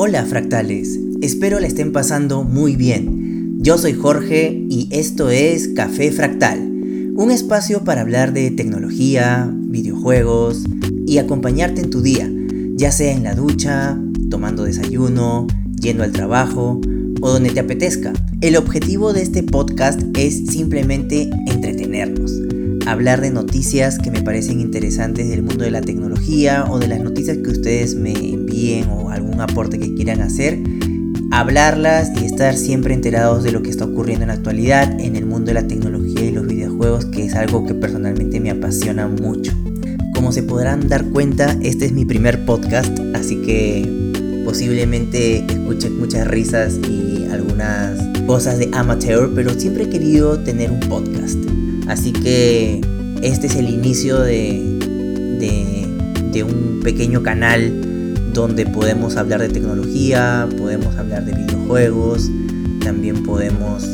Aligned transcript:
Hola 0.00 0.24
fractales, 0.24 0.96
espero 1.22 1.58
la 1.58 1.66
estén 1.66 1.90
pasando 1.90 2.44
muy 2.44 2.76
bien. 2.76 3.58
Yo 3.58 3.78
soy 3.78 3.94
Jorge 3.94 4.64
y 4.70 4.88
esto 4.92 5.28
es 5.28 5.66
Café 5.74 6.12
Fractal, 6.12 6.60
un 7.16 7.32
espacio 7.32 7.82
para 7.82 8.02
hablar 8.02 8.32
de 8.32 8.52
tecnología, 8.52 9.52
videojuegos 9.52 10.62
y 11.04 11.18
acompañarte 11.18 11.80
en 11.80 11.90
tu 11.90 12.00
día, 12.00 12.30
ya 12.76 12.92
sea 12.92 13.12
en 13.12 13.24
la 13.24 13.34
ducha, 13.34 14.00
tomando 14.30 14.62
desayuno, 14.62 15.48
yendo 15.80 16.04
al 16.04 16.12
trabajo 16.12 16.80
o 17.20 17.30
donde 17.30 17.50
te 17.50 17.58
apetezca. 17.58 18.12
El 18.40 18.54
objetivo 18.54 19.12
de 19.12 19.22
este 19.22 19.42
podcast 19.42 20.00
es 20.16 20.46
simplemente 20.46 21.28
entretenernos 21.48 22.47
hablar 22.88 23.20
de 23.20 23.30
noticias 23.30 23.98
que 23.98 24.10
me 24.10 24.22
parecen 24.22 24.60
interesantes 24.60 25.28
del 25.28 25.42
mundo 25.42 25.64
de 25.64 25.70
la 25.70 25.82
tecnología 25.82 26.64
o 26.68 26.78
de 26.78 26.88
las 26.88 27.00
noticias 27.00 27.36
que 27.36 27.50
ustedes 27.50 27.94
me 27.94 28.12
envíen 28.12 28.88
o 28.88 29.10
algún 29.10 29.40
aporte 29.42 29.78
que 29.78 29.94
quieran 29.94 30.22
hacer, 30.22 30.58
hablarlas 31.30 32.10
y 32.18 32.24
estar 32.24 32.56
siempre 32.56 32.94
enterados 32.94 33.44
de 33.44 33.52
lo 33.52 33.62
que 33.62 33.68
está 33.68 33.84
ocurriendo 33.84 34.22
en 34.22 34.28
la 34.28 34.34
actualidad 34.34 34.98
en 35.00 35.16
el 35.16 35.26
mundo 35.26 35.48
de 35.48 35.54
la 35.54 35.68
tecnología 35.68 36.24
y 36.24 36.32
los 36.32 36.46
videojuegos, 36.46 37.04
que 37.04 37.26
es 37.26 37.34
algo 37.34 37.66
que 37.66 37.74
personalmente 37.74 38.40
me 38.40 38.50
apasiona 38.50 39.06
mucho. 39.06 39.52
Como 40.14 40.32
se 40.32 40.42
podrán 40.42 40.88
dar 40.88 41.04
cuenta, 41.10 41.56
este 41.62 41.84
es 41.84 41.92
mi 41.92 42.06
primer 42.06 42.46
podcast, 42.46 42.98
así 43.14 43.36
que 43.42 44.42
posiblemente 44.46 45.44
escuchen 45.46 45.98
muchas 45.98 46.26
risas 46.26 46.78
y 46.88 47.26
algunas 47.30 48.00
cosas 48.26 48.58
de 48.58 48.70
amateur, 48.72 49.30
pero 49.34 49.50
siempre 49.50 49.84
he 49.84 49.90
querido 49.90 50.38
tener 50.38 50.70
un 50.70 50.80
podcast. 50.80 51.38
Así 51.88 52.12
que 52.12 52.80
este 53.22 53.46
es 53.46 53.56
el 53.56 53.70
inicio 53.70 54.20
de, 54.20 54.62
de, 56.32 56.44
un 56.44 56.80
pequeño 56.84 57.22
canal 57.24 58.14
donde 58.32 58.64
podemos 58.64 59.16
hablar 59.16 59.40
de 59.40 59.48
tecnología, 59.48 60.48
podemos 60.56 60.96
hablar 60.96 61.24
de 61.24 61.32
videojuegos, 61.32 62.30
también 62.84 63.24
podemos 63.24 63.84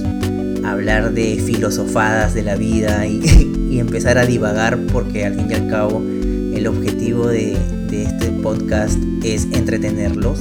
hablar 0.62 1.14
de 1.14 1.36
filosofadas 1.36 2.34
de 2.34 2.42
la 2.42 2.56
vida 2.56 3.06
y, 3.06 3.78
empezar 3.78 4.18
a 4.18 4.26
divagar 4.26 4.78
porque 4.92 5.24
al 5.24 5.34
fin 5.34 5.50
y 5.50 5.54
al 5.54 5.68
cabo 5.68 6.00
el 6.00 6.66
objetivo 6.66 7.26
de, 7.26 7.56
de, 7.88 8.04
este 8.04 8.30
podcast 8.42 8.98
es 9.24 9.48
entretenerlos. 9.52 10.40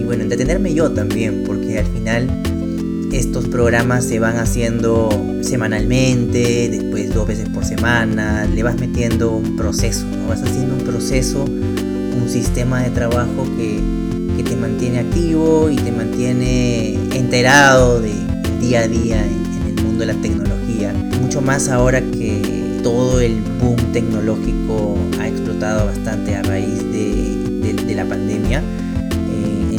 Y 0.00 0.04
bueno, 0.04 0.22
entretenerme 0.22 0.72
yo 0.72 0.90
también 0.90 1.44
porque 1.46 1.80
al 1.80 1.86
final 1.86 2.28
estos 3.18 3.46
programas 3.46 4.04
se 4.04 4.18
van 4.18 4.38
haciendo 4.38 5.08
semanalmente, 5.40 6.68
después 6.68 7.14
dos 7.14 7.28
veces 7.28 7.48
por 7.48 7.64
semana, 7.64 8.44
le 8.46 8.62
vas 8.64 8.74
metiendo 8.74 9.30
un 9.30 9.56
proceso, 9.56 10.04
vas 10.28 10.42
haciendo 10.42 10.74
un 10.74 10.80
proceso, 10.80 11.44
un 11.44 12.28
sistema 12.28 12.82
de 12.82 12.90
trabajo 12.90 13.46
que, 13.56 13.80
te 14.44 14.56
mantiene 14.56 14.98
activo 14.98 15.70
y 15.70 15.76
te 15.76 15.90
mantiene 15.90 16.94
enterado 17.16 17.98
del 18.02 18.26
día 18.60 18.80
a 18.80 18.88
día 18.88 19.24
en, 19.24 19.68
el 19.68 19.82
mundo 19.82 20.00
de 20.00 20.12
la 20.12 20.20
tecnología. 20.20 20.92
Mucho 21.22 21.40
más 21.40 21.70
ahora 21.70 22.02
que 22.02 22.80
todo 22.82 23.20
el 23.20 23.40
boom 23.58 23.76
tecnológico 23.92 24.98
ha 25.18 25.28
explotado 25.28 25.86
bastante 25.86 26.34
a 26.36 26.42
raíz 26.42 26.82
de 26.92 27.94
la 27.94 28.04
pandemia 28.04 28.62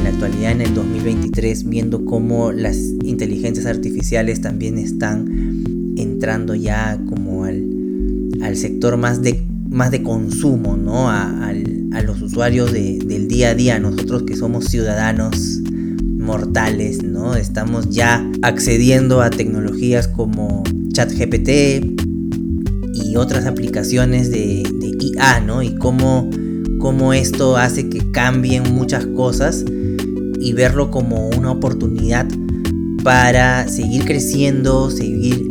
la 0.06 0.12
actualidad 0.12 0.52
en 0.52 0.62
el 0.62 0.76
2023 0.76 1.68
viendo 1.68 2.06
cómo 2.06 2.52
las 2.52 2.78
inteligencias 3.04 3.66
artificiales 3.66 4.40
también 4.40 4.78
están 4.78 5.64
entrando 5.98 6.54
ya 6.54 7.02
como 7.10 7.46
al, 7.46 7.64
al 8.44 8.56
sector 8.56 8.98
más 8.98 9.24
de, 9.24 9.44
más 9.68 9.90
de 9.90 10.04
consumo, 10.04 10.78
¿no? 10.78 11.10
A, 11.10 11.54
los 12.04 12.22
usuarios 12.22 12.72
del 12.72 13.28
día 13.28 13.50
a 13.50 13.56
día, 13.56 13.80
nosotros 13.80 14.24
que 14.24 14.36
somos 14.36 14.66
ciudadanos 14.66 15.62
mortales, 16.20 17.02
¿no? 17.02 17.36
Estamos 17.36 17.90
ya 17.90 18.30
accediendo 18.44 19.22
a 19.22 19.32
tecnologías 19.32 20.08
como 20.08 20.64
ChatGPT 20.90 21.50
y 22.94 23.16
otras 23.16 23.46
aplicaciones 23.46 24.30
de, 24.30 24.64
de 24.80 24.98
IA, 25.00 25.40
¿no? 25.40 25.64
Y 25.64 25.74
cómo, 25.76 26.30
cómo 26.80 27.14
esto 27.14 27.58
hace 27.58 27.90
que 27.90 28.12
cambien 28.12 28.72
muchas 28.72 29.08
cosas 29.08 29.66
y 30.40 30.54
verlo 30.54 30.92
como 30.92 31.30
una 31.30 31.52
oportunidad 31.52 32.28
para 33.04 33.68
seguir 33.68 34.06
creciendo, 34.06 34.90
seguir 34.90 35.48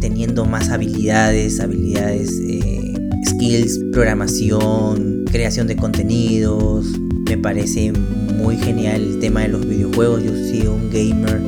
teniendo 0.00 0.44
más 0.44 0.68
habilidades, 0.70 1.60
habilidades, 1.60 2.38
eh, 2.40 2.94
skills, 3.26 3.80
programación, 3.92 5.24
creación 5.30 5.66
de 5.66 5.76
contenidos. 5.76 6.86
Me 7.28 7.38
parece 7.38 7.92
muy 7.92 8.56
genial 8.56 9.02
el 9.02 9.18
tema 9.18 9.42
de 9.42 9.48
los 9.48 9.66
videojuegos. 9.66 10.22
Yo 10.24 10.30
soy 10.30 10.66
un 10.66 10.90
gamer 10.90 11.40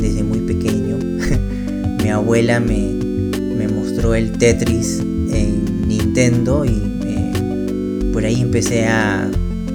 desde 0.00 0.22
muy 0.22 0.40
pequeño. 0.40 0.98
Mi 2.02 2.08
abuela 2.08 2.60
me, 2.60 2.94
me, 3.56 3.68
mostró 3.68 4.14
el 4.14 4.32
Tetris 4.32 5.00
en 5.00 5.88
Nintendo 5.88 6.64
y 6.64 8.12
por 8.12 8.24
ahí 8.24 8.40
empecé 8.40 8.86
a, 8.86 9.30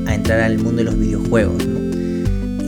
a 0.08 0.16
entrar 0.16 0.40
al 0.40 0.58
mundo 0.58 0.78
de 0.78 0.84
los 0.86 0.98
videojuegos. 0.98 1.64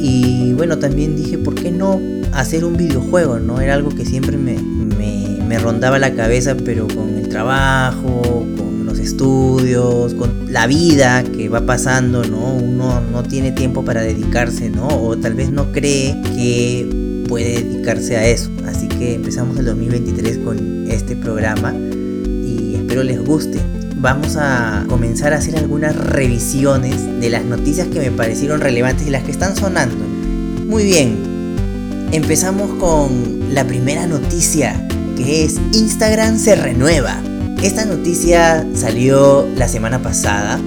Y 0.06 0.52
bueno, 0.52 0.80
también 0.80 1.16
dije, 1.16 1.38
¿por 1.38 1.56
qué 1.56 1.72
no 1.72 2.02
hacer 2.34 2.66
un 2.66 2.76
videojuego? 2.76 3.40
¿no? 3.40 3.62
Era 3.62 3.76
algo 3.76 3.90
que 3.90 4.06
siempre 4.06 4.36
me, 4.36 4.58
me, 4.58 5.58
rondaba 5.60 5.98
la 5.98 6.14
cabeza, 6.14 6.58
pero 6.58 6.90
con 6.90 7.16
el 7.16 7.30
trabajo, 7.30 8.22
con 8.58 8.86
los 8.86 9.00
estudios, 9.00 10.14
con 10.16 10.52
la 10.52 10.68
vida 10.68 11.24
que 11.24 11.48
va 11.48 11.66
pasando, 11.66 12.26
¿no? 12.26 12.56
Uno 12.56 13.00
no 13.00 13.24
tiene 13.24 13.54
tiempo 13.54 13.86
para 13.86 14.02
dedicarse, 14.02 14.70
¿no? 14.70 14.88
O 14.88 15.16
tal 15.16 15.36
vez 15.36 15.52
no 15.52 15.72
cree 15.72 16.22
que 16.36 17.24
puede 17.30 17.64
dedicarse 17.64 18.18
a 18.18 18.28
eso. 18.28 18.50
Así 18.66 18.90
que 18.90 19.14
empezamos 19.14 19.58
el 19.58 19.66
2023 19.66 20.40
con 20.40 20.88
este 20.90 21.16
programa 21.16 21.74
y 21.74 22.76
espero 22.76 23.04
les 23.04 23.24
guste 23.24 23.62
vamos 24.04 24.36
a 24.36 24.84
comenzar 24.90 25.32
a 25.32 25.38
hacer 25.38 25.56
algunas 25.56 25.96
revisiones 25.96 27.22
de 27.22 27.30
las 27.30 27.46
noticias 27.46 27.88
que 27.88 28.00
me 28.00 28.12
parecieron 28.12 28.60
relevantes 28.60 29.08
y 29.08 29.10
las 29.10 29.24
que 29.24 29.32
están 29.32 29.56
sonando. 29.56 29.96
Muy 30.68 30.84
bien, 30.84 32.10
empezamos 32.12 32.70
con 32.82 33.56
la 33.56 33.66
primera 33.66 34.06
noticia, 34.06 34.76
que 35.16 35.46
es 35.46 35.58
Instagram 35.72 36.38
se 36.38 36.58
renueva. 36.58 37.16
Esta 37.62 37.86
noticia 37.86 38.68
salió 38.76 39.48
la 39.56 39.70
semana 39.70 40.00
pasada 40.00 40.60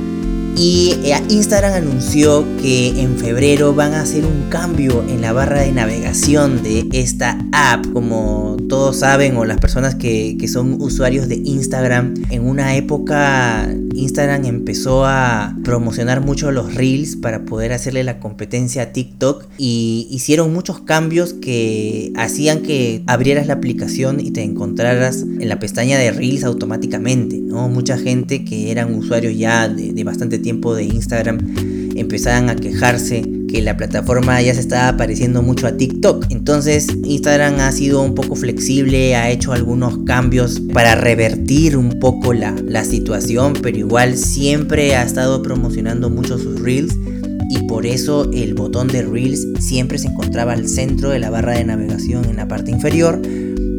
y 0.57 0.95
eh, 1.05 1.23
Instagram 1.29 1.75
anunció 1.75 2.45
que 2.61 3.01
en 3.01 3.19
febrero 3.19 3.75
van 3.75 3.93
a 3.93 4.01
hacer 4.01 4.25
un 4.25 4.49
cambio 4.49 5.05
en 5.09 5.21
la 5.21 5.33
barra 5.33 5.61
de 5.61 5.73
navegación 5.73 6.63
de 6.63 6.89
esta 6.93 7.39
app. 7.53 7.85
Como 7.93 8.57
todos 8.69 9.01
saben 9.01 9.37
o 9.37 9.45
las 9.45 9.59
personas 9.59 9.95
que, 9.95 10.37
que 10.39 10.49
son 10.49 10.81
usuarios 10.81 11.29
de 11.29 11.37
Instagram, 11.37 12.15
en 12.31 12.47
una 12.47 12.77
época 12.77 13.69
Instagram 13.99 14.45
empezó 14.47 15.05
a 15.05 15.57
promocionar 15.63 16.21
mucho 16.21 16.51
los 16.51 16.75
reels 16.75 17.17
para 17.17 17.45
poder 17.45 17.73
hacerle 17.73 18.03
la 18.03 18.19
competencia 18.19 18.83
a 18.83 18.93
TikTok 18.93 19.45
y 19.59 20.09
hicieron 20.11 20.53
muchos 20.53 20.81
cambios 20.81 21.35
que 21.35 22.13
hacían 22.17 22.63
que 22.63 23.03
abrieras 23.07 23.47
la 23.47 23.55
aplicación 23.55 24.21
y 24.21 24.31
te 24.31 24.43
encontraras 24.43 25.23
en 25.23 25.49
la 25.49 25.59
pestaña 25.59 25.99
de 25.99 26.11
reels 26.11 26.45
automáticamente. 26.45 27.39
¿no? 27.39 27.69
Mucha 27.69 27.99
gente 27.99 28.45
que 28.45 28.71
eran 28.71 28.95
usuarios 28.95 29.37
ya 29.37 29.69
de, 29.69 29.93
de 29.93 30.05
bastante 30.05 30.39
tiempo 30.39 30.47
tiempo 30.47 30.77
de 30.77 30.85
Instagram 30.85 31.39
empezaban 31.97 32.49
a 32.49 32.57
quejarse 32.57 33.23
que 33.49 33.63
la 33.63 33.77
plataforma 33.77 34.41
ya 34.43 34.55
se 34.55 34.61
estaba 34.61 34.97
pareciendo 34.97 35.43
mucho 35.43 35.67
a 35.67 35.77
TikTok. 35.77 36.27
Entonces 36.31 36.89
Instagram 37.05 37.61
ha 37.61 37.73
sido 37.73 38.03
un 38.03 38.15
poco 38.15 38.35
flexible, 38.35 39.15
ha 39.17 39.31
hecho 39.31 39.53
algunos 39.53 39.99
cambios 40.05 40.61
para 40.73 40.95
revertir 40.95 41.77
un 41.77 41.99
poco 41.99 42.33
la, 42.33 42.55
la 42.65 42.85
situación, 42.85 43.55
pero 43.63 43.79
igual 43.79 44.17
siempre 44.17 44.97
ha 44.97 45.03
estado 45.03 45.43
promocionando 45.43 46.11
mucho 46.11 46.39
sus 46.39 46.61
reels 46.61 46.95
y 47.49 47.63
por 47.69 47.87
eso 47.87 48.31
el 48.33 48.55
botón 48.55 48.89
de 48.89 49.03
reels 49.03 49.47
siempre 49.61 49.99
se 49.99 50.09
encontraba 50.09 50.53
al 50.53 50.69
centro 50.69 51.11
de 51.11 51.21
la 51.21 51.31
barra 51.31 51.53
de 51.53 51.65
navegación 51.65 52.25
en 52.25 52.37
la 52.37 52.49
parte 52.49 52.71
inferior 52.73 53.21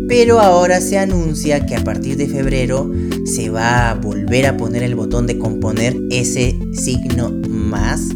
pero 0.08 0.40
ahora 0.40 0.80
se 0.80 0.98
anuncia 0.98 1.66
que 1.66 1.76
a 1.76 1.84
partir 1.84 2.18
de 2.18 2.28
febrero 2.28 2.90
se 3.26 3.50
va 3.50 3.90
a 3.90 3.94
volver 3.94 4.46
a 4.46 4.56
poner 4.56 4.84
el 4.84 4.96
botón 4.96 5.28
de 5.28 5.38
componer 5.38 5.98
ese 6.10 6.58
signo 6.72 7.32
más 7.50 8.08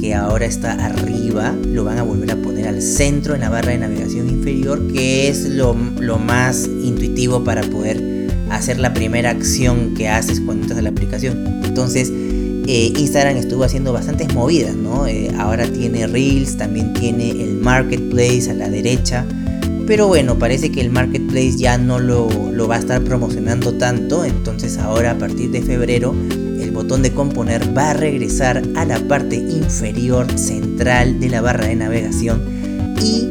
que 0.00 0.14
ahora 0.14 0.46
está 0.46 0.72
arriba, 0.72 1.54
lo 1.66 1.84
van 1.84 1.98
a 1.98 2.02
volver 2.02 2.30
a 2.30 2.36
poner 2.36 2.68
al 2.68 2.80
centro 2.80 3.34
en 3.34 3.40
la 3.40 3.50
barra 3.50 3.72
de 3.72 3.78
navegación 3.78 4.28
inferior, 4.28 4.92
que 4.92 5.28
es 5.28 5.48
lo, 5.48 5.74
más 5.74 6.66
intuitivo 6.66 7.42
para 7.42 7.62
poder 7.62 8.28
hacer 8.50 8.78
la 8.78 8.94
primera 8.94 9.30
acción 9.30 9.94
que 9.94 10.08
haces 10.08 10.40
cuando 10.40 10.64
entras 10.64 10.78
a 10.78 10.82
la 10.82 10.90
aplicación. 10.90 11.62
Entonces, 11.64 12.12
eh, 12.12 12.92
Instagram 12.96 13.36
estuvo 13.36 13.64
haciendo 13.64 13.92
bastantes 13.92 14.32
movidas, 14.34 14.76
¿no? 14.76 15.06
Eh, 15.06 15.30
ahora 15.38 15.66
tiene 15.66 16.06
Reels, 16.06 16.56
también 16.56 16.92
tiene 16.92 17.30
el 17.30 17.54
Marketplace 17.54 18.50
a 18.50 18.54
la 18.54 18.68
derecha 18.68 19.24
pero 19.86 20.08
bueno, 20.08 20.38
parece 20.38 20.72
que 20.72 20.80
el 20.80 20.90
marketplace 20.90 21.56
ya 21.56 21.78
no 21.78 21.98
lo, 21.98 22.28
va 22.68 22.76
a 22.76 22.78
estar 22.78 23.02
promocionando 23.02 23.74
tanto. 23.74 24.24
Entonces 24.24 24.78
ahora 24.78 25.12
a 25.12 25.18
partir 25.18 25.50
de 25.50 25.62
febrero 25.62 26.14
el 26.60 26.72
botón 26.72 27.02
de 27.02 27.12
componer 27.12 27.76
va 27.76 27.90
a 27.90 27.94
regresar 27.94 28.62
a 28.74 28.84
la 28.84 28.98
parte 28.98 29.36
inferior 29.36 30.26
central 30.38 31.20
de 31.20 31.28
la 31.28 31.40
barra 31.40 31.66
de 31.66 31.76
navegación 31.76 32.42
y 33.00 33.28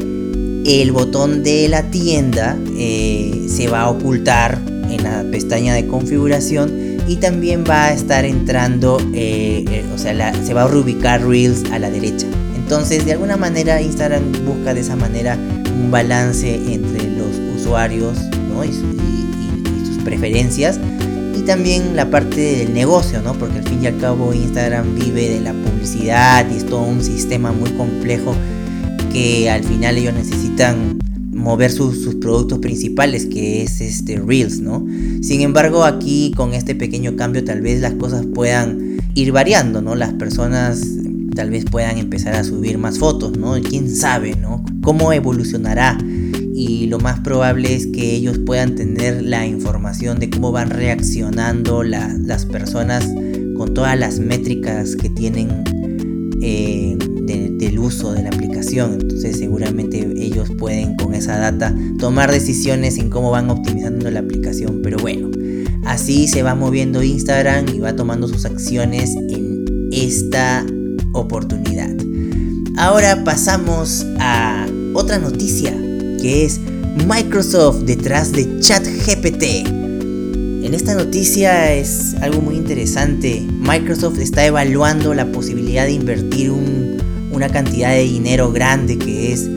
el 0.80 0.92
botón 0.92 1.42
de 1.42 1.68
la 1.68 1.90
tienda 1.90 2.56
eh, 2.76 3.46
se 3.48 3.68
va 3.68 3.82
a 3.82 3.90
ocultar 3.90 4.58
en 4.90 5.02
la 5.02 5.24
pestaña 5.30 5.74
de 5.74 5.86
configuración 5.86 6.96
y 7.06 7.16
también 7.16 7.64
va 7.68 7.86
a 7.86 7.92
estar 7.92 8.24
entrando, 8.24 8.98
eh, 9.14 9.64
eh, 9.70 9.84
o 9.94 9.98
sea, 9.98 10.34
se 10.44 10.54
va 10.54 10.62
a 10.62 10.68
reubicar 10.68 11.24
Reels 11.24 11.64
a 11.70 11.78
la 11.78 11.90
derecha. 11.90 12.26
Entonces, 12.56 13.04
de 13.04 13.12
alguna 13.12 13.36
manera, 13.36 13.80
Instagram 13.80 14.32
busca 14.44 14.74
de 14.74 14.80
esa 14.80 14.96
manera 14.96 15.38
un 15.86 15.92
balance 15.92 16.52
entre 16.72 17.08
los 17.10 17.38
usuarios 17.56 18.18
y, 18.64 19.86
sus 19.86 20.02
preferencias 20.02 20.80
y 21.36 21.42
también 21.42 21.94
la 21.94 22.10
parte 22.10 22.40
del 22.40 22.74
negocio, 22.74 23.22
¿no? 23.22 23.34
Porque 23.34 23.58
al 23.58 23.68
fin 23.68 23.84
y 23.84 23.86
al 23.86 23.98
cabo 23.98 24.34
Instagram 24.34 24.96
vive 24.96 25.28
de 25.28 25.40
la 25.40 25.52
publicidad 25.52 26.44
y 26.50 26.56
es 26.56 26.66
todo 26.66 26.82
un 26.82 27.04
sistema 27.04 27.52
muy 27.52 27.70
complejo 27.72 28.34
que 29.12 29.48
al 29.48 29.62
final 29.62 29.96
ellos 29.96 30.14
necesitan 30.14 30.98
mover 31.32 31.70
sus, 31.70 32.16
productos 32.16 32.58
principales 32.58 33.26
que 33.26 33.62
es 33.62 33.80
este 33.80 34.18
Reels, 34.18 34.58
¿no? 34.58 34.84
Sin 35.22 35.42
embargo, 35.42 35.84
aquí 35.84 36.32
con 36.34 36.52
este 36.52 36.74
pequeño 36.74 37.14
cambio 37.14 37.44
tal 37.44 37.60
vez 37.60 37.80
las 37.80 37.94
cosas 37.94 38.26
puedan 38.34 38.96
ir 39.14 39.30
variando, 39.30 39.82
¿no? 39.82 39.94
Las 39.94 40.14
personas 40.14 40.82
tal 41.36 41.50
vez 41.50 41.64
puedan 41.64 41.98
empezar 41.98 42.34
a 42.34 42.42
subir 42.42 42.78
más 42.78 42.98
fotos, 42.98 43.38
¿no? 43.38 43.54
Quién 43.60 43.94
sabe, 43.94 44.34
¿no? 44.34 44.64
Cómo 44.82 45.12
evolucionará 45.12 45.96
y 46.56 46.86
lo 46.86 46.98
más 46.98 47.20
probable 47.20 47.74
es 47.74 47.86
que 47.86 48.14
ellos 48.14 48.38
puedan 48.38 48.74
tener 48.74 49.22
la 49.22 49.46
información 49.46 50.18
de 50.18 50.30
cómo 50.30 50.52
van 50.52 50.70
reaccionando 50.70 51.82
las 51.82 52.46
personas 52.46 53.04
con 53.56 53.74
todas 53.74 53.98
las 53.98 54.18
métricas 54.18 54.96
que 54.96 55.10
tienen 55.10 55.64
eh, 56.40 56.96
del 57.58 57.78
uso 57.78 58.14
de 58.14 58.22
la 58.22 58.30
aplicación. 58.30 58.94
Entonces 59.00 59.36
seguramente 59.36 60.10
ellos 60.16 60.50
pueden 60.56 60.96
con 60.96 61.14
esa 61.14 61.36
data 61.36 61.74
tomar 61.98 62.32
decisiones 62.32 62.96
en 62.96 63.10
cómo 63.10 63.30
van 63.30 63.50
optimizando 63.50 64.10
la 64.10 64.20
aplicación. 64.20 64.80
Pero 64.82 64.96
bueno, 64.96 65.30
así 65.84 66.26
se 66.26 66.42
va 66.42 66.54
moviendo 66.54 67.02
Instagram 67.02 67.66
y 67.74 67.80
va 67.80 67.94
tomando 67.94 68.28
sus 68.28 68.46
acciones 68.46 69.14
en 69.28 69.66
esta 69.92 70.64
oportunidad. 71.16 71.90
Ahora 72.76 73.24
pasamos 73.24 74.06
a 74.18 74.66
otra 74.94 75.18
noticia 75.18 75.72
que 76.20 76.44
es 76.44 76.60
Microsoft 77.06 77.84
detrás 77.84 78.32
de 78.32 78.60
ChatGPT. 78.60 79.66
En 80.64 80.74
esta 80.74 80.94
noticia 80.94 81.72
es 81.74 82.14
algo 82.20 82.40
muy 82.40 82.56
interesante. 82.56 83.46
Microsoft 83.60 84.18
está 84.18 84.44
evaluando 84.44 85.14
la 85.14 85.26
posibilidad 85.32 85.84
de 85.84 85.92
invertir 85.92 86.50
una 86.50 87.48
cantidad 87.48 87.90
de 87.90 88.02
dinero 88.02 88.52
grande 88.52 88.98
que 88.98 89.32
es 89.32 89.48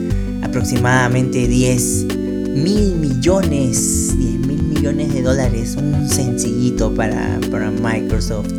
aproximadamente 0.42 1.46
10 1.46 2.06
mil 2.54 2.96
millones, 2.96 4.16
10 4.18 4.46
mil 4.46 4.62
millones 4.62 5.12
de 5.12 5.22
dólares, 5.22 5.76
un 5.76 6.08
sencillito 6.08 6.94
para, 6.94 7.38
para 7.50 7.70
Microsoft. 7.70 8.52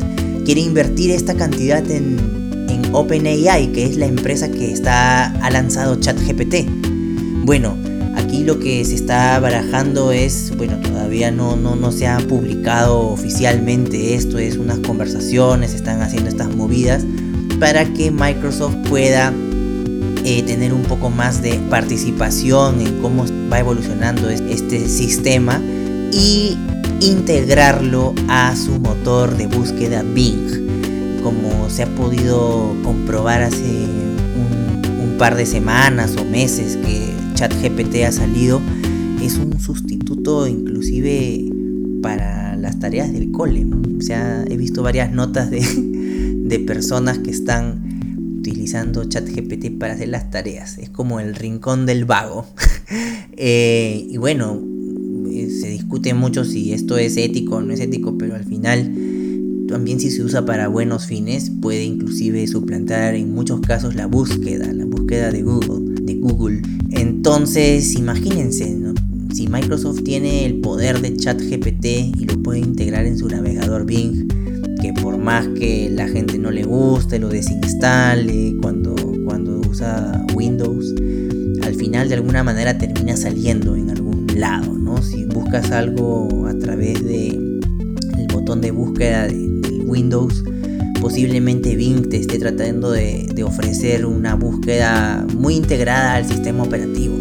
Quiere 0.45 0.62
invertir 0.62 1.12
esta 1.12 1.36
cantidad 1.36 1.89
en, 1.89 2.40
en 2.71 2.94
OpenAI, 2.94 3.71
que 3.71 3.85
es 3.85 3.97
la 3.97 4.06
empresa 4.06 4.50
que 4.50 4.71
está, 4.71 5.27
ha 5.27 5.50
lanzado 5.50 6.00
ChatGPT. 6.00 6.68
Bueno, 7.44 7.75
Aquí 8.15 8.44
lo 8.44 8.59
que 8.59 8.83
se 8.85 8.95
está 8.95 9.39
barajando 9.39 10.12
es, 10.12 10.56
bueno, 10.56 10.77
todavía 10.79 11.31
no, 11.31 11.56
no, 11.56 11.75
no 11.75 11.91
se 11.91 12.07
ha 12.07 12.18
publicado 12.18 13.00
oficialmente 13.09 14.15
esto, 14.15 14.38
es 14.38 14.57
unas 14.57 14.79
conversaciones, 14.79 15.73
están 15.73 16.01
haciendo 16.01 16.29
estas 16.29 16.53
movidas 16.56 17.03
para 17.59 17.85
que 17.85 18.09
Microsoft 18.12 18.75
pueda 18.88 19.33
eh, 20.24 20.44
tener 20.44 20.74
un 20.74 20.83
poco 20.83 21.09
más 21.09 21.41
de 21.41 21.59
participación 21.69 22.79
en 22.81 23.01
cómo 23.01 23.25
va 23.51 23.59
evolucionando 23.59 24.29
este 24.29 24.88
sistema 24.88 25.59
y 26.12 26.57
integrarlo 27.01 28.13
a 28.27 28.56
su 28.56 28.79
motor 28.79 29.35
de 29.35 29.47
búsqueda 29.47 30.03
Bing. 30.03 30.61
Como 31.23 31.69
se 31.69 31.83
ha 31.83 31.95
podido 31.95 32.75
comprobar 32.83 33.44
hace 33.44 33.63
un, 33.63 35.18
par 35.18 35.35
de 35.35 35.45
semanas 35.45 36.15
o 36.19 36.25
meses 36.25 36.77
que 36.77 37.13
ChatGPT 37.35 38.03
ha 38.07 38.12
salido, 38.12 38.59
es 39.21 39.38
un 39.38 39.59
sustituto 39.59 40.47
inclusive 40.47 41.45
para 42.01 42.56
las 42.56 42.79
tareas 42.79 43.13
del 43.13 43.31
cole. 43.31 43.68
O 44.00 44.01
sea, 44.01 44.44
he 44.50 44.57
visto 44.57 44.81
varias 44.81 45.12
notas 45.12 45.51
de, 45.51 45.62
de 46.44 46.59
personas 46.59 47.19
que 47.19 47.29
están 47.29 47.91
utilizando 48.39 49.03
ChatGPT 49.03 49.77
para 49.77 49.94
hacer 49.94 50.09
las 50.09 50.31
tareas. 50.31 50.79
Es 50.79 50.89
como 50.89 51.19
el 51.19 51.35
rincón 51.35 51.85
del 51.85 52.06
vago. 52.06 52.45
Eh, 53.44 54.06
y 54.09 54.17
bueno, 54.17 54.62
eh, 55.31 55.50
se 55.50 55.69
discute 55.69 56.13
mucho 56.13 56.45
si 56.45 56.74
esto 56.74 56.97
es 57.00 57.17
ético 57.17 57.56
o 57.56 57.62
no 57.62 57.74
es 57.74 57.79
ético, 57.79 58.15
pero 58.15 58.35
al 58.35 58.44
final 58.44 58.94
también 59.71 60.00
si 60.00 60.12
se 60.12 60.21
usa 60.21 60.45
para 60.45 60.68
buenos 60.68 61.07
fines 61.07 61.50
puede 61.62 61.85
inclusive 61.85 62.45
suplantar 62.45 63.15
en 63.15 63.33
muchos 63.33 63.62
casos 63.62 63.95
la 63.95 64.06
búsqueda, 64.06 64.71
la 64.73 64.85
búsqueda 64.85 65.31
de 65.31 65.41
Google, 65.41 65.95
de 66.01 66.15
Google. 66.15 66.62
Entonces, 66.91 67.95
imagínense, 67.95 68.77
si 69.33 69.47
Microsoft 69.47 70.03
tiene 70.03 70.45
el 70.45 70.59
poder 70.59 71.01
de 71.01 71.15
ChatGPT 71.15 71.85
y 72.19 72.25
lo 72.25 72.44
puede 72.44 72.59
integrar 72.59 73.06
en 73.06 73.18
su 73.18 73.29
navegador 73.29 73.85
Bing, 73.85 74.27
que 74.81 74.91
por 74.94 75.18
más 75.18 75.47
que 75.47 75.89
la 75.89 76.07
gente 76.07 76.38
no 76.38 76.51
le 76.51 76.63
guste, 76.63 77.17
lo 77.17 77.29
desinstale 77.29 78.56
cuando, 78.62 78.94
cuando 79.25 79.62
usa 79.62 80.25
Windows, 80.35 80.94
al 81.63 81.75
final 81.75 82.09
de 82.09 82.15
alguna 82.15 82.44
manera 82.44 82.77
termina 82.77 83.15
saliendo 83.15 83.75
en 83.77 83.89
algún 83.89 84.27
lado, 84.35 84.74
¿no? 84.74 85.01
Si 85.01 85.24
buscas 85.25 85.71
algo 85.71 86.27
a 86.47 86.57
través 86.57 87.03
de 87.06 87.27
el 87.27 88.27
botón 88.33 88.62
de 88.62 88.71
búsqueda 88.71 89.27
de, 89.27 89.33
del 89.33 89.40
Windows, 89.91 90.43
posiblemente 91.01 91.75
Bing 91.75 92.07
te 92.07 92.17
esté 92.17 92.39
tratando 92.39 92.91
de, 92.91 93.27
ofrecer 93.43 94.05
una 94.05 94.35
búsqueda 94.35 95.25
muy 95.35 95.55
integrada 95.55 96.15
al 96.15 96.25
sistema 96.25 96.63
operativo. 96.63 97.17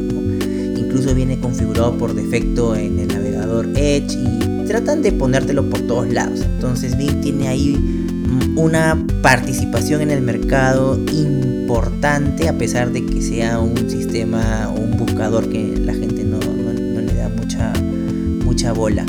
Incluso 0.77 1.15
viene 1.15 1.41
configurado 1.41 1.99
por 1.99 2.15
defecto 2.15 2.77
en 2.77 2.99
el 2.99 3.09
navegador 3.09 3.67
Edge 3.75 4.13
y 4.13 4.67
tratan 4.67 5.03
de 5.03 5.13
ponértelo 5.13 5.69
por 5.69 5.81
todos 5.81 6.13
lados. 6.13 6.43
Entonces 6.43 6.97
Bing 6.97 7.21
tiene 7.21 7.49
ahí 7.49 7.75
una 8.55 9.03
participación 9.23 10.03
en 10.03 10.11
el 10.11 10.21
mercado 10.21 11.01
importante 11.13 12.49
a 12.49 12.57
pesar 12.57 12.93
de 12.93 13.05
que 13.05 13.23
sea 13.23 13.59
un 13.59 13.91
sistema 13.91 14.69
o 14.69 14.81
un 14.81 14.97
buscador 14.97 15.49
que 15.49 15.75
la 15.77 15.95
gente 15.95 16.23
no, 16.23 16.39
no 16.39 17.01
le 17.01 17.15
da 17.15 17.29
mucha, 17.31 17.73
mucha 18.45 18.73
bola. 18.73 19.05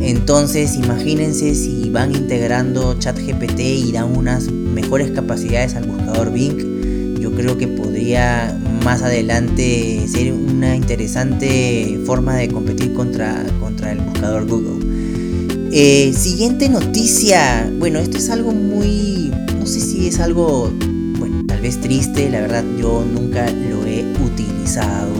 Entonces 0.00 0.76
imagínense 0.76 1.54
si 1.54 1.90
van 1.90 2.14
integrando 2.14 2.98
ChatGPT 2.98 3.60
y 3.60 3.92
dan 3.92 4.16
unas 4.16 4.50
mejores 4.50 5.10
capacidades 5.10 5.74
al 5.74 5.84
buscador 5.84 6.32
Bing. 6.32 7.18
Yo 7.20 7.32
creo 7.32 7.58
que 7.58 7.68
podría 7.68 8.58
más 8.82 9.02
adelante 9.02 10.06
ser 10.08 10.32
una 10.32 10.74
interesante 10.74 12.00
forma 12.06 12.36
de 12.36 12.48
competir 12.48 12.94
contra, 12.94 13.44
contra 13.60 13.92
el 13.92 13.98
buscador 14.00 14.46
Google. 14.46 14.80
Eh, 15.72 16.12
siguiente 16.18 16.68
noticia. 16.68 17.70
Bueno, 17.78 17.98
esto 17.98 18.16
es 18.16 18.30
algo 18.30 18.52
muy... 18.52 19.30
No 19.58 19.66
sé 19.66 19.80
si 19.80 20.08
es 20.08 20.18
algo, 20.18 20.72
bueno, 21.18 21.44
tal 21.46 21.60
vez 21.60 21.80
triste. 21.80 22.30
La 22.30 22.40
verdad 22.40 22.64
yo 22.78 23.04
nunca 23.04 23.50
lo 23.50 23.86
he 23.86 24.04
utilizado. 24.24 25.12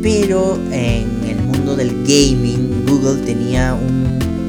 Pero 0.00 0.58
en 0.70 1.08
el 1.28 1.42
mundo 1.44 1.74
del 1.74 1.90
gaming 2.04 2.65
Google 2.86 3.20
tenía 3.24 3.76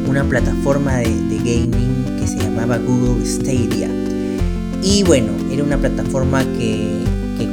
una 0.08 0.24
plataforma 0.24 0.98
de, 0.98 1.38
gaming 1.38 2.06
que 2.20 2.28
se 2.28 2.38
llamaba 2.38 2.78
Google 2.78 3.26
Stadia. 3.26 3.90
Y 4.84 5.04
bueno, 5.04 5.32
era 5.52 5.64
una 5.64 5.78
plataforma 5.78 6.44
que, 6.58 6.88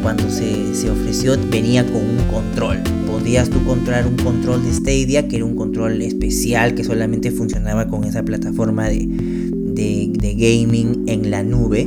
cuando 0.02 0.28
se, 0.30 0.90
ofreció 0.90 1.36
venía 1.50 1.86
con 1.86 2.02
un 2.02 2.18
control. 2.30 2.82
Podías 3.06 3.48
tú 3.48 3.64
comprar 3.64 4.06
un 4.06 4.16
control 4.16 4.62
de 4.62 4.72
Stadia, 4.72 5.26
que 5.26 5.36
era 5.36 5.44
un 5.46 5.56
control 5.56 6.02
especial 6.02 6.74
que 6.74 6.84
solamente 6.84 7.30
funcionaba 7.30 7.88
con 7.88 8.04
esa 8.04 8.22
plataforma 8.22 8.88
de, 8.88 9.06
de 9.06 10.34
gaming 10.34 11.04
en 11.06 11.30
la 11.30 11.42
nube. 11.42 11.86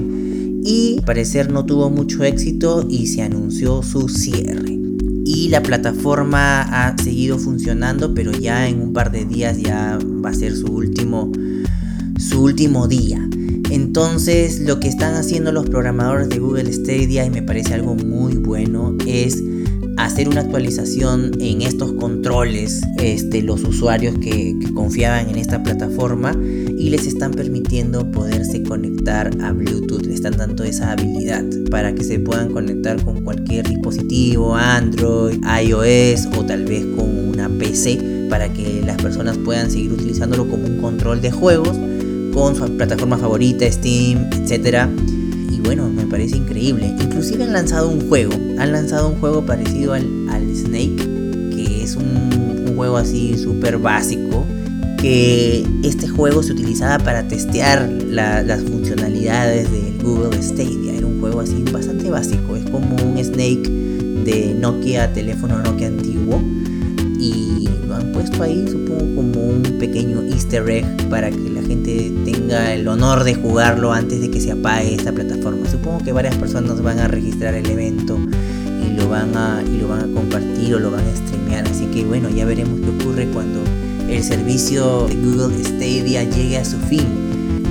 Y 0.63 0.96
al 0.98 1.06
parecer 1.06 1.51
no 1.51 1.66
tuvo 1.66 1.89
mucho 1.89 2.24
éxito 2.24 2.86
y 2.89 3.08
se 3.08 3.22
anunció 3.22 3.84
su 3.84 4.10
cierre 4.10 4.76
y 5.27 5.50
la 5.50 5.62
plataforma 5.62 6.62
ha 6.62 6.98
seguido 6.98 7.38
funcionando, 7.38 8.13
pero 8.13 8.31
ya 8.31 8.69
en 8.69 8.81
un 8.81 8.93
par 8.93 9.12
de 9.12 9.25
días 9.25 9.57
ya 9.57 10.00
va 10.24 10.29
a 10.29 10.34
ser 10.34 10.55
su 10.55 10.67
último, 10.67 11.34
su 12.17 12.43
último 12.43 12.88
día. 12.88 13.27
Entonces 13.69 14.62
lo 14.62 14.79
que 14.79 14.88
están 14.88 15.15
haciendo 15.15 15.51
los 15.51 15.65
programadores 15.69 16.29
de 16.29 16.39
Google 16.39 16.72
Stadia 16.72 17.25
y 17.25 17.29
me 17.29 17.41
parece 17.41 17.74
algo 17.74 17.93
muy 17.96 18.38
bueno 18.38 18.96
es 19.05 19.43
hacer 19.98 20.29
una 20.29 20.41
actualización 20.41 21.34
en 21.41 21.62
estos 21.62 21.91
controles, 21.93 22.81
este, 22.98 23.41
los 23.41 23.65
usuarios 23.65 24.17
que, 24.19 24.57
que 24.57 24.74
confiaban 24.74 25.29
en 25.29 25.36
esta 25.36 25.62
plataforma 25.62 26.38
y 26.77 26.91
les 26.91 27.07
están 27.07 27.31
permitiendo 27.31 28.10
poderse 28.12 28.62
conectar 28.62 29.31
a 29.41 29.51
Bluetooth, 29.51 30.05
le 30.05 30.13
están 30.13 30.38
dando 30.38 30.63
esa 30.63 30.91
habilidad 30.91 31.43
para 31.72 31.93
que 31.96 32.03
se 32.03 32.19
puedan 32.19 32.51
conectar 32.51 33.03
con 33.03 33.24
cualquier 33.24 33.67
dispositivo, 33.67 34.55
Android, 34.55 35.39
iOS 35.63 36.27
o 36.38 36.46
tal 36.46 36.65
vez 36.65 36.86
con 36.96 37.29
una 37.29 37.50
PC 37.50 38.27
para 38.29 38.53
que 38.53 38.84
las 38.86 39.01
personas 39.01 39.38
puedan 39.39 39.72
seguir 39.72 39.91
utilizándolo 39.91 40.48
como 40.48 40.67
un 40.67 40.77
control 40.77 41.19
de 41.19 41.31
juegos 41.31 41.75
con 42.31 42.55
su 42.55 42.77
plataforma 42.77 43.17
favorita, 43.17 43.69
Steam, 43.72 44.29
etc. 44.34 44.88
Y 45.51 45.60
bueno, 45.62 45.89
me 45.89 46.05
parece 46.05 46.38
increíble. 46.38 46.93
Inclusive 47.01 47.43
han 47.43 47.53
lanzado 47.53 47.89
un 47.89 48.07
juego, 48.07 48.34
han 48.60 48.72
lanzado 48.72 49.10
un 49.10 49.19
juego 49.19 49.43
parecido 49.46 49.93
al, 49.93 50.05
Snake, 50.53 50.96
que 51.55 51.84
es 51.84 51.96
un, 51.96 52.65
un 52.67 52.75
juego 52.75 52.98
así 52.98 53.36
súper 53.38 53.79
básico 53.79 54.46
que 54.98 55.66
este 55.84 56.08
juego 56.08 56.44
se 56.44 56.54
utilizaba 56.54 57.04
para 57.04 57.27
testear 57.27 57.88
las 58.10 58.62
funcionalidades 58.63 59.72
del 59.72 59.98
Google 60.01 60.42
Stadia. 60.42 60.96
Era 60.96 61.06
un 61.06 61.20
juego 61.20 61.42
así 61.42 61.63
bastante 61.72 62.10
básico, 62.10 62.56
es 62.56 62.70
como 62.70 62.96
un 62.96 63.24
Snake 63.24 63.70
de 64.25 64.56
Nokia, 64.60 65.13
teléfono 65.13 65.60
Nokia 65.60 65.88
antiguo. 65.88 66.42
Y 67.20 67.68
lo 67.88 67.96
han 67.96 68.12
puesto 68.12 68.44
ahí, 68.44 68.66
supongo, 68.68 69.16
como 69.16 69.42
un 69.42 69.63
pequeño 69.80 70.24
easter 70.24 70.70
egg 70.70 70.86
para 71.10 71.32
que 71.32 71.50
la 71.50 71.62
gente 71.62 72.12
tenga 72.25 72.74
el 72.74 72.88
honor 72.88 73.24
de 73.24 73.36
jugarlo 73.36 73.94
antes 73.94 74.22
de 74.22 74.30
que 74.30 74.39
se 74.39 74.51
apague 74.51 74.94
esta 74.94 75.12
plataforma. 75.12 75.68
Supongo 75.70 76.04
que 76.04 76.12
varias 76.12 76.36
personas 76.36 76.82
van 76.82 77.00
a 77.00 77.08
registrar 77.08 77.54
el 77.54 77.70
evento 77.70 78.18
y 78.86 78.96
lo 78.96 79.10
van 79.10 79.36
a, 79.36 79.63
y 79.63 79.77
lo 79.77 79.88
van 79.88 80.12
a 80.12 80.13
compartir 80.13 80.75
o 80.75 80.80
lo 80.80 80.92
van 80.92 81.06
a 81.06 81.16
streamear. 81.16 81.68
Así 81.68 81.86
que 81.86 82.04
bueno, 82.04 82.30
ya 82.30 82.46
veremos 82.46 82.80
qué 82.82 82.89
ocurre 82.89 83.27
cuando 83.34 83.62
el 84.10 84.24
servicio 84.24 85.08
de 85.08 85.16
Google 85.16 85.64
Stadia 85.64 86.24
llegue 86.24 86.58
a 86.58 86.66
su 86.66 86.78
fin. 86.78 87.06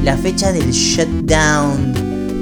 La 0.05 0.17
fecha 0.17 0.53
del 0.53 0.71
shutdown 0.71 1.93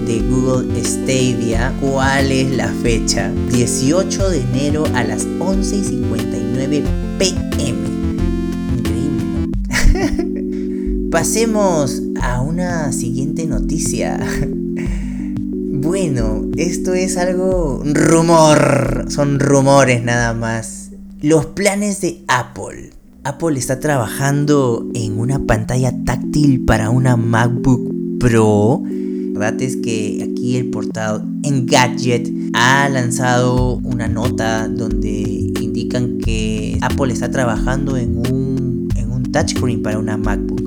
de 0.07 0.21
Google 0.21 0.85
Stadia, 0.85 1.73
¿cuál 1.81 2.31
es 2.31 2.57
la 2.57 2.69
fecha? 2.83 3.33
18 3.51 4.31
de 4.31 4.41
enero 4.41 4.85
a 4.95 5.05
las 5.05 5.27
11.59 5.27 6.85
pm. 7.19 7.79
Increíble, 8.77 9.49
Pasemos 11.11 12.03
a 12.21 12.41
una 12.41 12.93
siguiente 12.93 13.47
noticia. 13.47 14.19
Bueno, 15.77 16.51
esto 16.57 16.95
es 16.95 17.19
algo 17.19 17.83
rumor, 17.85 19.05
son 19.11 19.39
rumores 19.39 20.03
nada 20.03 20.33
más. 20.33 20.93
Los 21.21 21.45
planes 21.45 22.01
de 22.01 22.25
Apple 22.27 22.91
Apple 23.25 23.59
está 23.59 23.81
trabajando 23.81 24.87
en 24.93 25.19
una 25.19 25.39
pantalla 25.39 25.95
táctil 26.05 26.63
para 26.67 26.91
una 26.91 27.17
MacBook 27.17 27.91
Pro. 28.21 28.83
La 29.33 29.39
verdad 29.41 29.63
es 29.63 29.77
que 29.79 30.29
aquí 30.31 30.57
el 30.57 30.69
portal 30.69 31.25
Engadget 31.43 32.31
ha 32.53 32.87
lanzado 32.91 33.77
una 33.83 34.09
nota 34.09 34.69
donde 34.69 35.23
indican 35.59 36.19
que 36.19 36.79
Apple 36.83 37.15
está 37.15 37.31
trabajando 37.31 37.97
en 37.97 38.19
un, 38.19 38.89
en 38.95 39.11
un 39.11 39.23
touchscreen 39.33 39.83
para 39.83 39.99
una 39.99 40.19
MacBook. 40.19 40.63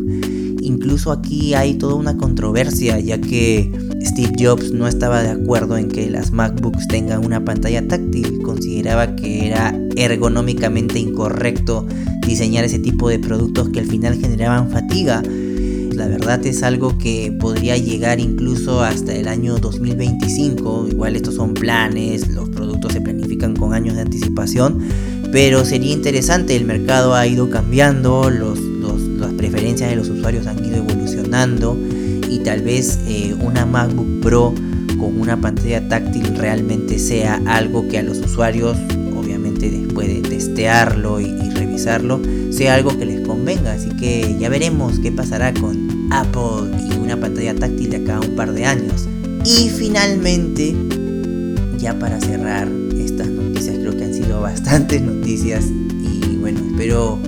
Incluso 0.59 1.11
aquí 1.11 1.53
hay 1.53 1.75
toda 1.75 1.93
una 1.93 2.17
controversia 2.17 2.99
ya 2.99 3.21
que 3.21 3.71
Steve 4.01 4.33
Jobs 4.39 4.71
no 4.71 4.87
estaba 4.87 5.21
de 5.21 5.29
acuerdo 5.29 5.77
en 5.77 5.89
que 5.89 6.09
las 6.09 6.31
MacBooks 6.31 6.87
tengan 6.87 7.23
una 7.23 7.45
pantalla 7.45 7.87
táctil, 7.87 8.41
consideraba 8.41 9.15
que 9.15 9.45
era 9.47 9.79
ergonómicamente 9.95 10.99
incorrecto 10.99 11.85
diseñar 12.27 12.65
ese 12.65 12.77
tipo 12.77 13.09
de 13.09 13.17
productos 13.17 13.69
que 13.69 13.79
al 13.79 13.87
final 13.87 14.19
generaban 14.19 14.69
fatiga. 14.69 15.23
La 15.93 16.07
verdad 16.07 16.45
es 16.45 16.61
algo 16.61 16.97
que 16.97 17.35
podría 17.39 17.75
llegar 17.77 18.19
incluso 18.19 18.81
hasta 18.81 19.15
el 19.15 19.27
año 19.27 19.57
2025. 19.57 20.89
Igual 20.91 21.15
estos 21.15 21.35
son 21.35 21.55
planes, 21.55 22.27
los 22.27 22.49
productos 22.49 22.93
se 22.93 23.01
planifican 23.01 23.55
con 23.55 23.73
años 23.73 23.95
de 23.95 24.01
anticipación. 24.01 24.79
Pero 25.31 25.65
sería 25.65 25.91
interesante, 25.91 26.55
el 26.55 26.65
mercado 26.65 27.15
ha 27.15 27.25
ido 27.25 27.49
cambiando, 27.49 28.29
los, 28.29 28.59
las 28.59 29.33
preferencias 29.33 29.89
de 29.89 29.95
los 29.95 30.09
usuarios 30.09 30.45
han 30.47 30.63
ido 30.63 30.77
evolucionando 30.77 31.77
y 32.29 32.39
tal 32.39 32.61
vez 32.61 32.99
eh, 33.07 33.35
una 33.39 33.65
MacBook 33.65 34.21
Pro 34.21 34.53
con 34.97 35.19
una 35.19 35.39
pantalla 35.39 35.87
táctil 35.87 36.35
realmente 36.37 36.99
sea 36.99 37.41
algo 37.45 37.87
que 37.87 37.97
a 37.97 38.03
los 38.03 38.19
usuarios, 38.19 38.77
después 39.59 40.07
de 40.07 40.21
testearlo 40.21 41.19
y 41.19 41.49
revisarlo, 41.51 42.21
sea 42.51 42.75
algo 42.75 42.97
que 42.97 43.05
les 43.05 43.27
convenga. 43.27 43.73
Así 43.73 43.89
que 43.89 44.37
ya 44.39 44.49
veremos 44.49 44.99
qué 44.99 45.11
pasará 45.11 45.53
con 45.53 46.07
Apple 46.11 46.71
y 46.89 46.97
una 46.97 47.19
pantalla 47.19 47.55
táctil 47.55 47.89
de 47.89 47.97
acá 47.97 48.19
un 48.19 48.35
par 48.35 48.53
de 48.53 48.65
años. 48.65 49.07
Y 49.45 49.69
finalmente, 49.69 50.75
ya 51.77 51.97
para 51.97 52.19
cerrar 52.19 52.67
estas 52.97 53.27
noticias, 53.27 53.77
creo 53.79 53.95
que 53.95 54.03
han 54.03 54.13
sido 54.13 54.41
bastantes 54.41 55.01
noticias 55.03 55.65
y 55.65 56.37
bueno, 56.37 56.59
espero 56.71 57.19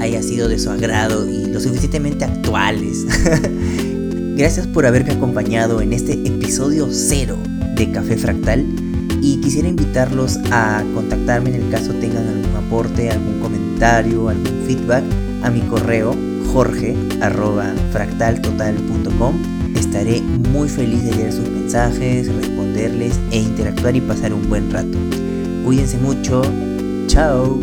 haya 0.00 0.22
sido 0.22 0.48
de 0.48 0.58
su 0.58 0.70
agrado 0.70 1.28
y 1.28 1.46
lo 1.46 1.60
suficientemente 1.60 2.24
actuales. 2.24 3.04
Gracias 4.36 4.66
por 4.68 4.86
haberme 4.86 5.12
acompañado 5.12 5.80
en 5.80 5.92
este 5.92 6.12
episodio 6.12 6.88
cero 6.92 7.36
de 7.74 7.90
Café 7.90 8.16
Fractal 8.16 8.64
y 9.28 9.36
quisiera 9.42 9.68
invitarlos 9.68 10.38
a 10.50 10.82
contactarme 10.94 11.50
en 11.50 11.56
el 11.62 11.68
caso 11.70 11.92
tengan 11.92 12.26
algún 12.26 12.56
aporte, 12.56 13.10
algún 13.10 13.40
comentario, 13.40 14.30
algún 14.30 14.64
feedback 14.66 15.04
a 15.42 15.50
mi 15.50 15.60
correo 15.60 16.16
jorge.fractaltotal.com. 16.52 19.34
Estaré 19.76 20.22
muy 20.22 20.70
feliz 20.70 21.04
de 21.04 21.14
leer 21.14 21.32
sus 21.32 21.48
mensajes, 21.50 22.34
responderles 22.34 23.20
e 23.30 23.40
interactuar 23.40 23.94
y 23.96 24.00
pasar 24.00 24.32
un 24.32 24.48
buen 24.48 24.70
rato. 24.70 24.96
Cuídense 25.62 25.98
mucho. 25.98 26.40
Chao. 27.06 27.60